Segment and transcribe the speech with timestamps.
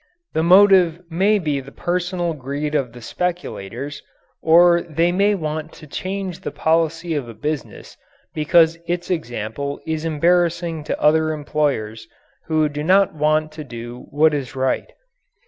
[0.33, 4.01] The motive may be the personal greed of the speculators
[4.41, 7.97] or they may want to change the policy of a business
[8.33, 12.07] because its example is embarrassing to other employers
[12.45, 14.91] who do not want to do what is right.